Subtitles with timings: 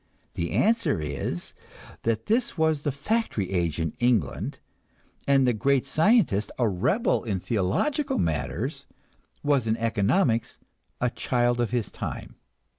[0.33, 1.53] The answer is
[2.01, 4.57] that this was the factory age in England,
[5.27, 8.87] and the great scientist, a rebel in theological matters,
[9.43, 10.57] was in economics
[10.99, 12.33] a child of his time.